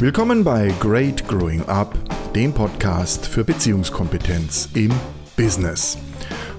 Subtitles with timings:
[0.00, 1.98] Willkommen bei Great Growing Up,
[2.32, 4.92] dem Podcast für Beziehungskompetenz im
[5.36, 5.98] Business.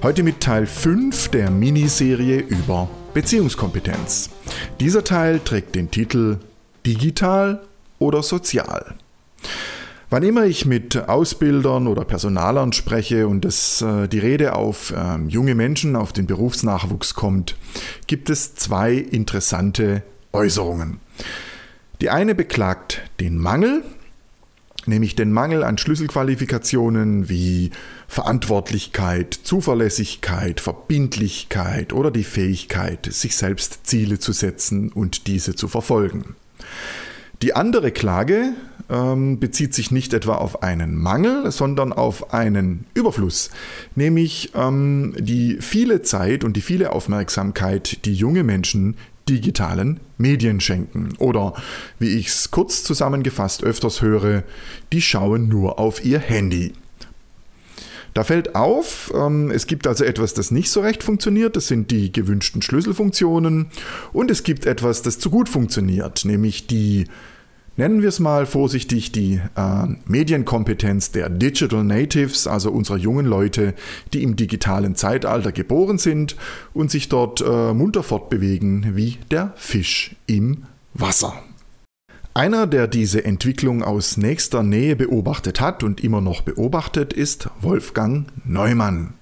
[0.03, 4.29] Heute mit Teil 5 der Miniserie über Beziehungskompetenz.
[4.81, 6.39] Dieser Teil trägt den Titel
[6.85, 7.61] Digital
[7.97, 8.95] oder Sozial.
[10.09, 15.17] Wann immer ich mit Ausbildern oder Personalern spreche und es, äh, die Rede auf äh,
[15.29, 17.55] junge Menschen, auf den Berufsnachwuchs kommt,
[18.05, 20.03] gibt es zwei interessante
[20.33, 20.99] Äußerungen.
[22.01, 23.83] Die eine beklagt den Mangel,
[24.85, 27.71] nämlich den Mangel an Schlüsselqualifikationen wie
[28.07, 36.35] Verantwortlichkeit, Zuverlässigkeit, Verbindlichkeit oder die Fähigkeit, sich selbst Ziele zu setzen und diese zu verfolgen.
[37.41, 38.53] Die andere Klage
[38.89, 43.49] ähm, bezieht sich nicht etwa auf einen Mangel, sondern auf einen Überfluss,
[43.95, 48.95] nämlich ähm, die viele Zeit und die viele Aufmerksamkeit, die junge Menschen
[49.29, 51.13] digitalen Medien schenken.
[51.17, 51.53] Oder
[51.99, 54.43] wie ich es kurz zusammengefasst öfters höre,
[54.91, 56.73] die schauen nur auf ihr Handy.
[58.13, 61.91] Da fällt auf, ähm, es gibt also etwas, das nicht so recht funktioniert, das sind
[61.91, 63.67] die gewünschten Schlüsselfunktionen,
[64.13, 67.05] und es gibt etwas, das zu gut funktioniert, nämlich die
[67.79, 73.73] nennen wir es mal vorsichtig, die äh, Medienkompetenz der Digital Natives, also unserer jungen Leute,
[74.13, 76.35] die im digitalen Zeitalter geboren sind
[76.73, 81.41] und sich dort äh, munter fortbewegen wie der Fisch im Wasser.
[82.33, 88.27] Einer, der diese Entwicklung aus nächster Nähe beobachtet hat und immer noch beobachtet, ist Wolfgang
[88.45, 89.13] Neumann.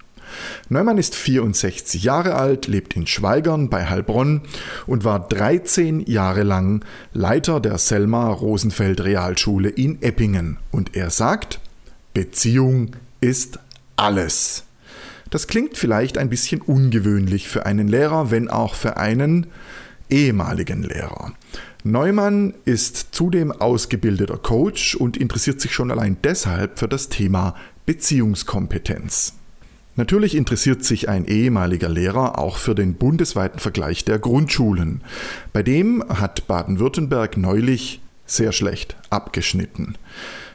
[0.70, 4.42] Neumann ist 64 Jahre alt, lebt in Schweigern bei Heilbronn
[4.86, 6.84] und war 13 Jahre lang
[7.14, 10.58] Leiter der Selma Rosenfeld Realschule in Eppingen.
[10.72, 11.60] Und er sagt,
[12.14, 13.60] Beziehung ist
[13.96, 14.64] alles.
[15.30, 19.48] Das klingt vielleicht ein bisschen ungewöhnlich für einen Lehrer, wenn auch für einen
[20.10, 21.34] ehemaligen Lehrer.
[21.84, 27.56] Neumann ist zudem ausgebildeter Coach und interessiert sich schon allein deshalb für das Thema
[27.86, 29.34] Beziehungskompetenz.
[29.98, 35.02] Natürlich interessiert sich ein ehemaliger Lehrer auch für den bundesweiten Vergleich der Grundschulen.
[35.54, 39.96] Bei dem hat Baden-Württemberg neulich sehr schlecht abgeschnitten.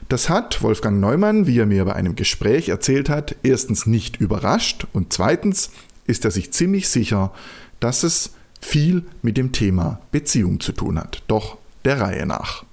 [0.07, 4.87] Das hat Wolfgang Neumann, wie er mir bei einem Gespräch erzählt hat, erstens nicht überrascht
[4.93, 5.71] und zweitens
[6.05, 7.33] ist er sich ziemlich sicher,
[7.79, 11.21] dass es viel mit dem Thema Beziehung zu tun hat.
[11.27, 12.63] Doch der Reihe nach.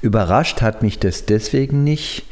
[0.00, 2.24] Überrascht hat mich das deswegen nicht,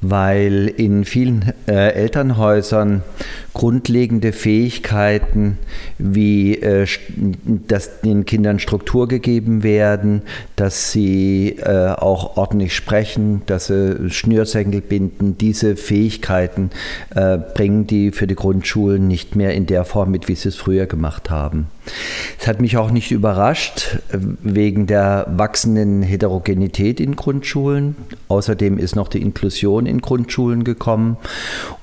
[0.00, 3.02] weil in vielen äh, Elternhäusern
[3.52, 5.58] grundlegende Fähigkeiten
[5.98, 6.86] wie äh,
[7.68, 10.22] dass den Kindern Struktur gegeben werden,
[10.56, 16.70] dass sie äh, auch ordentlich sprechen, dass sie Schnürsenkel binden, diese Fähigkeiten
[17.14, 20.56] äh, bringen die für die Grundschulen nicht mehr in der Form mit, wie sie es
[20.56, 21.66] früher gemacht haben.
[22.38, 27.96] Es hat mich auch nicht überrascht wegen der wachsenden Heterogenität in Grundschulen.
[28.28, 31.16] Außerdem ist noch die Inklusion in Grundschulen gekommen.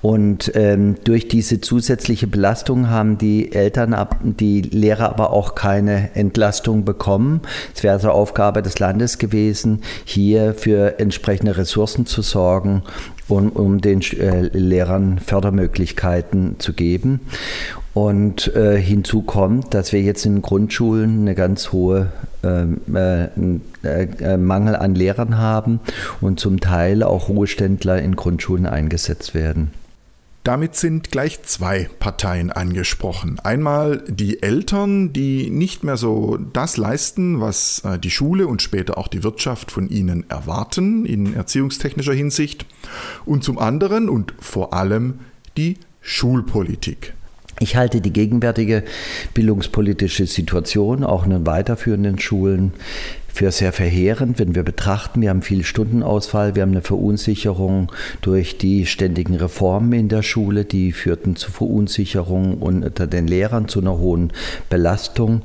[0.02, 6.86] Und ähm, durch diese zusätzliche Belastung haben die Eltern, die Lehrer aber auch keine Entlastung
[6.86, 7.42] bekommen.
[7.76, 12.84] Es wäre also Aufgabe des Landes gewesen, hier für entsprechende Ressourcen zu sorgen
[13.28, 17.22] um, um den äh, Lehrern Fördermöglichkeiten zu geben.
[17.98, 22.12] Und äh, hinzu kommt, dass wir jetzt in Grundschulen eine ganz hohe
[22.44, 25.80] ähm, äh, äh, Mangel an Lehrern haben
[26.22, 29.72] und zum Teil auch Ruheständler in Grundschulen eingesetzt werden.
[30.44, 33.40] Damit sind gleich zwei Parteien angesprochen.
[33.44, 39.00] Einmal die Eltern, die nicht mehr so das leisten, was äh, die Schule und später
[39.00, 42.68] auch die Wirtschaft von ihnen erwarten in erziehungstechnischer Hinsicht.
[43.26, 45.22] Und zum anderen und vor allem
[45.58, 47.17] die Schulpolitik.
[47.60, 48.84] Ich halte die gegenwärtige
[49.34, 52.74] bildungspolitische Situation auch in den weiterführenden Schulen
[53.38, 58.58] für sehr verheerend, wenn wir betrachten, wir haben viel Stundenausfall, wir haben eine Verunsicherung durch
[58.58, 64.00] die ständigen Reformen in der Schule, die führten zu Verunsicherung unter den Lehrern, zu einer
[64.00, 64.34] hohen
[64.72, 65.44] Belastung.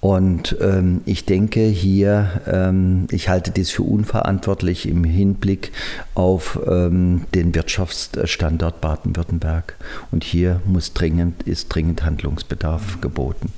[0.00, 5.72] Und ähm, ich denke hier, ähm, ich halte dies für unverantwortlich im Hinblick
[6.14, 9.76] auf ähm, den Wirtschaftsstandort Baden-Württemberg.
[10.10, 13.50] Und hier muss dringend, ist dringend Handlungsbedarf geboten.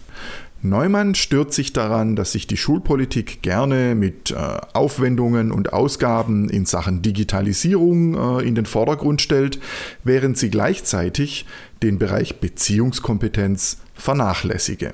[0.65, 4.37] Neumann stört sich daran, dass sich die Schulpolitik gerne mit äh,
[4.73, 9.59] Aufwendungen und Ausgaben in Sachen Digitalisierung äh, in den Vordergrund stellt,
[10.05, 11.47] während sie gleichzeitig
[11.83, 14.93] den Bereich Beziehungskompetenz vernachlässige.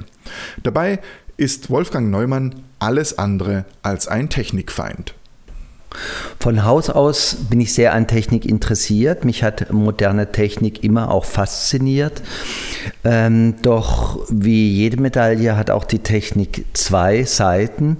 [0.63, 1.01] Dabei
[1.37, 5.15] ist Wolfgang Neumann alles andere als ein Technikfeind.
[6.41, 9.25] Von Haus aus bin ich sehr an Technik interessiert.
[9.25, 12.23] Mich hat moderne Technik immer auch fasziniert.
[13.05, 17.97] Ähm, doch wie jede Medaille hat auch die Technik zwei Seiten.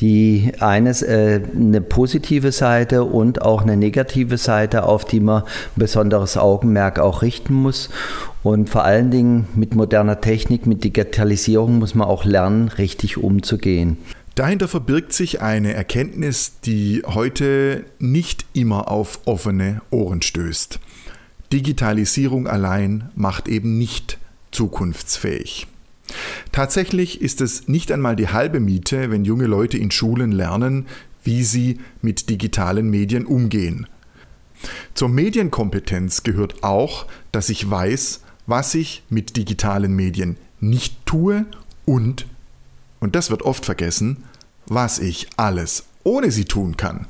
[0.00, 5.42] Die eine äh, eine positive Seite und auch eine negative Seite, auf die man
[5.76, 7.90] besonderes Augenmerk auch richten muss.
[8.42, 13.98] Und vor allen Dingen mit moderner Technik, mit Digitalisierung muss man auch lernen, richtig umzugehen.
[14.34, 20.78] Dahinter verbirgt sich eine Erkenntnis, die heute nicht immer auf offene Ohren stößt.
[21.52, 24.18] Digitalisierung allein macht eben nicht
[24.52, 25.66] zukunftsfähig.
[26.52, 30.86] Tatsächlich ist es nicht einmal die halbe Miete, wenn junge Leute in Schulen lernen,
[31.22, 33.86] wie sie mit digitalen Medien umgehen.
[34.94, 41.46] Zur Medienkompetenz gehört auch, dass ich weiß, was ich mit digitalen Medien nicht tue
[41.84, 42.26] und,
[43.00, 44.24] und das wird oft vergessen,
[44.66, 47.06] was ich alles ohne sie tun kann.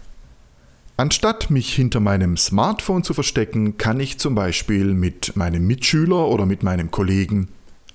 [0.96, 6.46] Anstatt mich hinter meinem Smartphone zu verstecken, kann ich zum Beispiel mit meinem Mitschüler oder
[6.46, 7.48] mit meinem Kollegen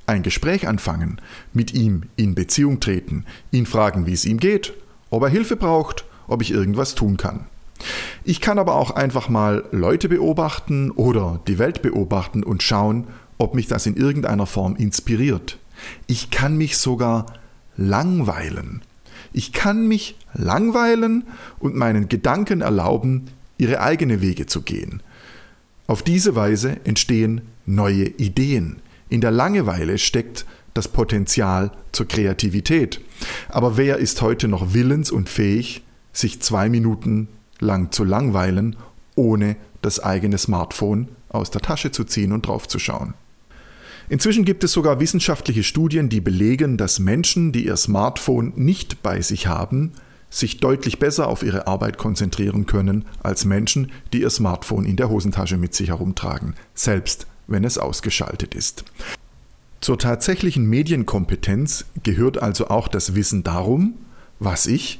[0.07, 1.21] ein Gespräch anfangen,
[1.53, 4.73] mit ihm in Beziehung treten, ihn fragen, wie es ihm geht,
[5.09, 7.45] ob er Hilfe braucht, ob ich irgendwas tun kann.
[8.23, 13.07] Ich kann aber auch einfach mal Leute beobachten oder die Welt beobachten und schauen,
[13.37, 15.59] ob mich das in irgendeiner Form inspiriert.
[16.07, 17.25] Ich kann mich sogar
[17.77, 18.81] langweilen.
[19.33, 21.25] Ich kann mich langweilen
[21.59, 23.25] und meinen Gedanken erlauben,
[23.57, 25.01] ihre eigene Wege zu gehen.
[25.87, 28.77] Auf diese Weise entstehen neue Ideen.
[29.09, 33.01] In der Langeweile steckt das Potenzial zur Kreativität.
[33.49, 37.27] Aber wer ist heute noch willens und fähig, sich zwei Minuten
[37.59, 38.75] lang zu langweilen,
[39.15, 43.13] ohne das eigene Smartphone aus der Tasche zu ziehen und draufzuschauen?
[44.07, 49.21] Inzwischen gibt es sogar wissenschaftliche Studien, die belegen, dass Menschen, die ihr Smartphone nicht bei
[49.21, 49.93] sich haben,
[50.29, 55.09] sich deutlich besser auf ihre Arbeit konzentrieren können als Menschen, die ihr Smartphone in der
[55.09, 58.83] Hosentasche mit sich herumtragen, selbst wenn es ausgeschaltet ist.
[59.81, 63.95] Zur tatsächlichen Medienkompetenz gehört also auch das Wissen darum,
[64.39, 64.99] was ich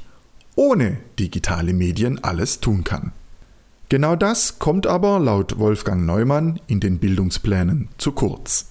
[0.54, 3.12] ohne digitale Medien alles tun kann.
[3.88, 8.70] Genau das kommt aber laut Wolfgang Neumann in den Bildungsplänen zu kurz.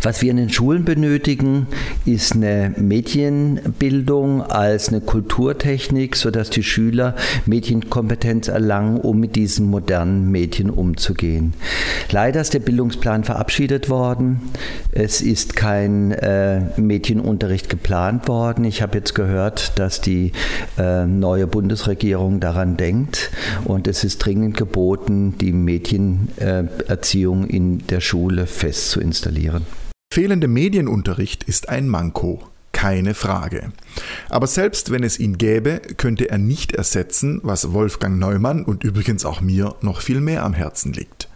[0.00, 1.66] Was wir in den Schulen benötigen,
[2.04, 7.14] ist eine Medienbildung als eine Kulturtechnik, sodass die Schüler
[7.46, 11.52] Medienkompetenz erlangen, um mit diesen modernen Medien umzugehen.
[12.10, 14.40] Leider ist der Bildungsplan verabschiedet worden.
[14.90, 18.64] Es ist kein äh, Medienunterricht geplant worden.
[18.64, 20.32] Ich habe jetzt gehört, dass die
[20.78, 23.30] äh, neue Bundesregierung daran denkt
[23.64, 29.66] und es ist dringend geboten, die Medienerziehung äh, in der Schule fest zu installieren.
[30.12, 32.42] Fehlende Medienunterricht ist ein Manko,
[32.72, 33.72] keine Frage.
[34.28, 39.24] Aber selbst wenn es ihn gäbe, könnte er nicht ersetzen, was Wolfgang Neumann und übrigens
[39.24, 41.30] auch mir noch viel mehr am Herzen liegt.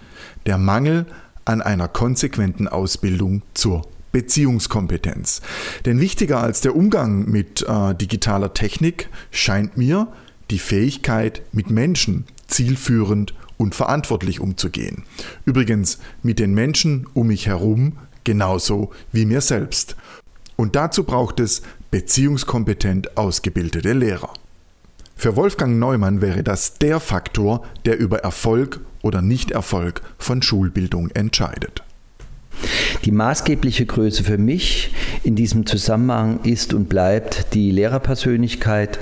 [0.44, 1.06] Der Mangel
[1.46, 5.40] an einer konsequenten Ausbildung zur Beziehungskompetenz.
[5.86, 10.08] Denn wichtiger als der Umgang mit äh, digitaler Technik scheint mir
[10.50, 15.04] die Fähigkeit, mit Menschen zielführend und verantwortlich umzugehen.
[15.46, 17.94] Übrigens mit den Menschen um mich herum
[18.26, 19.96] genauso wie mir selbst.
[20.56, 24.34] Und dazu braucht es beziehungskompetent ausgebildete Lehrer.
[25.16, 31.82] Für Wolfgang Neumann wäre das der Faktor, der über Erfolg oder Nichterfolg von Schulbildung entscheidet.
[33.04, 38.98] Die maßgebliche Größe für mich in diesem Zusammenhang ist und bleibt die Lehrerpersönlichkeit,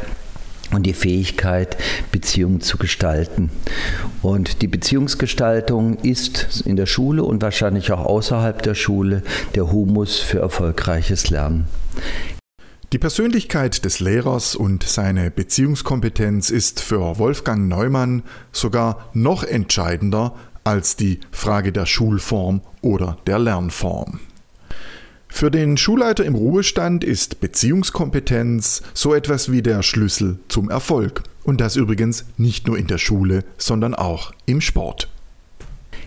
[0.74, 1.76] und die Fähigkeit,
[2.12, 3.50] Beziehungen zu gestalten.
[4.22, 9.22] Und die Beziehungsgestaltung ist in der Schule und wahrscheinlich auch außerhalb der Schule
[9.54, 11.66] der Humus für erfolgreiches Lernen.
[12.92, 20.94] Die Persönlichkeit des Lehrers und seine Beziehungskompetenz ist für Wolfgang Neumann sogar noch entscheidender als
[20.94, 24.20] die Frage der Schulform oder der Lernform.
[25.36, 31.24] Für den Schulleiter im Ruhestand ist Beziehungskompetenz so etwas wie der Schlüssel zum Erfolg.
[31.42, 35.08] Und das übrigens nicht nur in der Schule, sondern auch im Sport.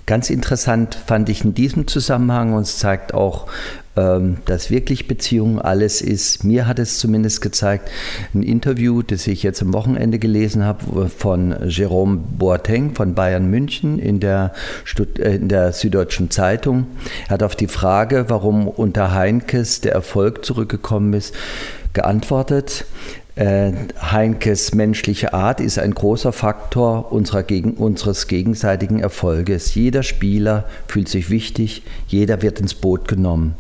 [0.05, 3.47] Ganz interessant fand ich in diesem Zusammenhang, und es zeigt auch,
[3.97, 6.43] dass wirklich Beziehung alles ist.
[6.43, 7.89] Mir hat es zumindest gezeigt,
[8.33, 13.99] ein Interview, das ich jetzt am Wochenende gelesen habe, von Jerome Boateng von Bayern München
[13.99, 16.87] in der, Stud äh, in der Süddeutschen Zeitung.
[17.27, 21.33] Er hat auf die Frage, warum unter Heinkes der Erfolg zurückgekommen ist,
[21.93, 22.85] geantwortet.
[23.35, 29.75] Äh, Heinkes menschliche Art ist ein großer Faktor unserer gegen, unseres gegenseitigen Erfolges.
[29.75, 33.53] Jeder Spieler fühlt sich wichtig, jeder wird ins Boot genommen.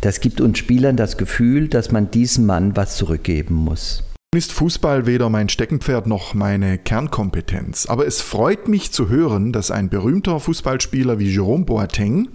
[0.00, 4.02] Das gibt uns Spielern das Gefühl, dass man diesem Mann was zurückgeben muss.
[4.34, 7.86] ist Fußball weder mein Steckenpferd noch meine Kernkompetenz.
[7.86, 12.28] Aber es freut mich zu hören, dass ein berühmter Fußballspieler wie Jerome Boateng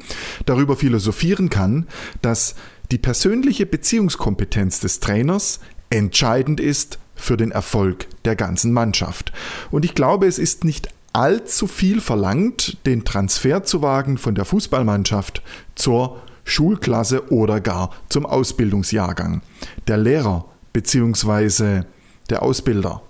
[0.45, 1.87] darüber philosophieren kann,
[2.21, 2.55] dass
[2.91, 5.59] die persönliche Beziehungskompetenz des Trainers
[5.91, 9.31] entscheidend ist für den Erfolg der ganzen Mannschaft.
[9.69, 14.45] Und ich glaube, es ist nicht allzu viel verlangt, den Transfer zu wagen von der
[14.45, 15.41] Fußballmannschaft
[15.75, 19.41] zur Schulklasse oder gar zum Ausbildungsjahrgang.
[19.87, 21.83] Der Lehrer bzw.
[22.29, 23.01] der Ausbilder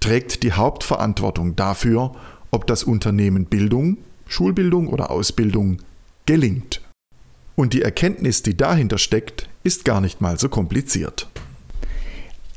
[0.00, 2.12] trägt die Hauptverantwortung dafür,
[2.50, 5.78] ob das Unternehmen Bildung, Schulbildung oder Ausbildung
[6.26, 6.80] gelingt.
[7.56, 11.28] Und die Erkenntnis, die dahinter steckt, ist gar nicht mal so kompliziert.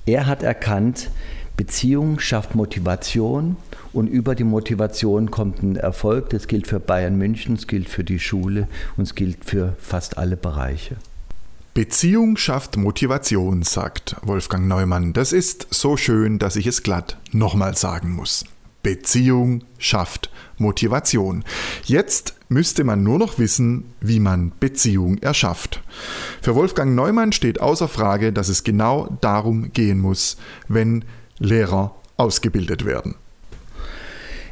[0.06, 1.10] Er hat erkannt,
[1.56, 3.58] Beziehung schafft Motivation
[3.94, 6.30] und über die Motivation kommt ein Erfolg.
[6.30, 10.18] Das gilt für Bayern München, es gilt für die Schule und es gilt für fast
[10.18, 10.98] alle Bereiche.
[11.74, 15.14] Beziehung schafft Motivation, sagt Wolfgang Neumann.
[15.14, 18.46] Das ist so schön, dass ich es glatt nochmal sagen muss.
[18.82, 21.44] Beziehung schafft Motivation.
[21.84, 25.84] Jetzt müsste man nur noch wissen, wie man Beziehung erschafft.
[26.42, 31.06] Für Wolfgang Neumann steht außer Frage, dass es genau darum gehen muss, wenn
[31.38, 33.16] Lehrer ausgebildet werden.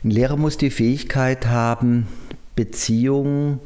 [0.05, 2.05] Ein Lehrer muss die Fähigkeit haben,
[2.55, 3.59] Beziehungen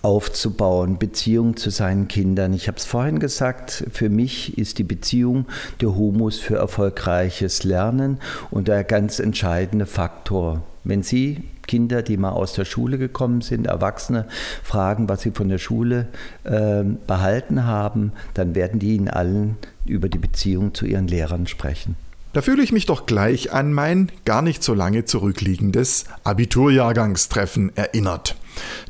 [0.00, 2.54] aufzubauen, Beziehung zu seinen Kindern.
[2.54, 5.44] Ich habe es vorhin gesagt, für mich ist die Beziehung
[5.82, 8.18] der Humus für erfolgreiches Lernen
[8.50, 10.62] und der ganz entscheidende Faktor.
[10.84, 14.24] Wenn Sie Kinder, die mal aus der Schule gekommen sind, Erwachsene,
[14.62, 16.06] fragen, was sie von der Schule
[16.44, 21.96] äh, behalten haben, dann werden die Ihnen allen über die Beziehung zu ihren Lehrern sprechen.
[22.32, 28.36] Da fühle ich mich doch gleich an mein gar nicht so lange zurückliegendes Abiturjahrgangstreffen erinnert.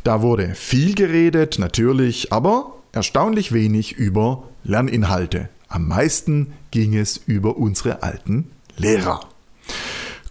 [0.04, 5.49] Da wurde viel geredet, natürlich, aber erstaunlich wenig über Lerninhalte.
[5.68, 9.20] Am meisten ging es über unsere alten Lehrer.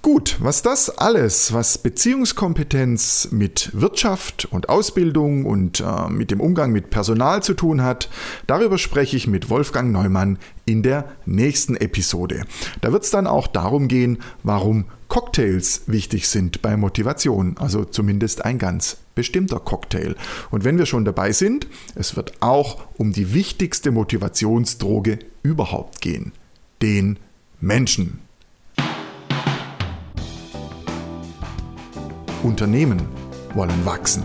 [0.03, 6.71] Gut, was das alles, was Beziehungskompetenz mit Wirtschaft und Ausbildung und äh, mit dem Umgang
[6.71, 8.09] mit Personal zu tun hat,
[8.47, 12.45] darüber spreche ich mit Wolfgang Neumann in der nächsten Episode.
[12.81, 18.43] Da wird es dann auch darum gehen, warum Cocktails wichtig sind bei Motivation, also zumindest
[18.43, 20.15] ein ganz bestimmter Cocktail.
[20.49, 26.31] Und wenn wir schon dabei sind, es wird auch um die wichtigste Motivationsdroge überhaupt gehen,
[26.81, 27.19] den
[27.59, 28.30] Menschen.
[32.43, 33.01] Unternehmen
[33.53, 34.23] wollen wachsen,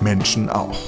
[0.00, 0.78] Menschen auch.